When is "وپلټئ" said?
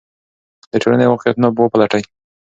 1.49-2.03